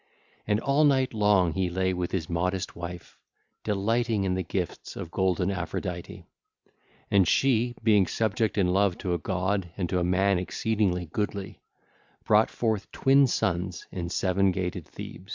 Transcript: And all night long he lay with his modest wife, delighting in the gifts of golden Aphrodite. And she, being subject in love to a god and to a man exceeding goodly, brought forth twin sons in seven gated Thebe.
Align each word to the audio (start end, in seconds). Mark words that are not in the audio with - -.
And 0.47 0.59
all 0.59 0.83
night 0.83 1.13
long 1.13 1.53
he 1.53 1.69
lay 1.69 1.93
with 1.93 2.11
his 2.11 2.27
modest 2.27 2.75
wife, 2.75 3.19
delighting 3.63 4.23
in 4.23 4.33
the 4.33 4.41
gifts 4.41 4.95
of 4.95 5.11
golden 5.11 5.51
Aphrodite. 5.51 6.25
And 7.11 7.27
she, 7.27 7.75
being 7.83 8.07
subject 8.07 8.57
in 8.57 8.73
love 8.73 8.97
to 8.97 9.13
a 9.13 9.19
god 9.19 9.69
and 9.77 9.87
to 9.89 9.99
a 9.99 10.03
man 10.03 10.39
exceeding 10.39 11.07
goodly, 11.13 11.61
brought 12.25 12.49
forth 12.49 12.91
twin 12.91 13.27
sons 13.27 13.85
in 13.91 14.09
seven 14.09 14.51
gated 14.51 14.85
Thebe. 14.87 15.27